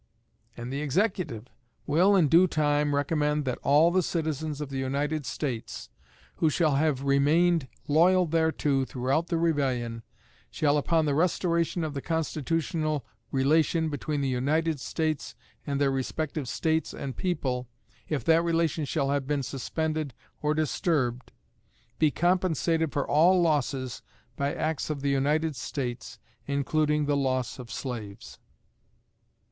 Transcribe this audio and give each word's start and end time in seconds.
And 0.57 0.73
the 0.73 0.81
Executive 0.81 1.45
will 1.85 2.15
in 2.15 2.27
due 2.27 2.47
time 2.47 2.95
recommend 2.95 3.45
that 3.45 3.59
all 3.61 3.91
the 3.91 4.01
citizens 4.01 4.59
of 4.59 4.69
the 4.69 4.79
United 4.79 5.27
States 5.27 5.89
who 6.37 6.49
shall 6.49 6.77
have 6.77 7.03
remained 7.03 7.67
loyal 7.87 8.25
thereto 8.25 8.83
throughout 8.83 9.27
the 9.27 9.37
rebellion, 9.37 10.01
shall 10.49 10.79
(upon 10.79 11.05
the 11.05 11.13
restoration 11.13 11.83
of 11.83 11.93
the 11.93 12.01
constitutional 12.01 13.05
relation 13.29 13.89
between 13.89 14.21
the 14.21 14.27
United 14.27 14.79
States 14.79 15.35
and 15.67 15.79
their 15.79 15.91
respective 15.91 16.47
States 16.49 16.95
and 16.95 17.15
people, 17.15 17.67
if 18.09 18.23
that 18.23 18.43
relation 18.43 18.85
shall 18.85 19.11
have 19.11 19.27
been 19.27 19.43
suspended 19.43 20.15
or 20.41 20.55
disturbed) 20.55 21.31
be 21.99 22.09
compensated 22.09 22.91
for 22.91 23.07
all 23.07 23.39
losses 23.39 24.01
by 24.35 24.51
acts 24.51 24.89
of 24.89 25.01
the 25.01 25.11
United 25.11 25.55
States, 25.55 26.17
including 26.47 27.05
the 27.05 27.15
loss 27.15 27.59
of 27.59 27.71
slaves. 27.71 28.39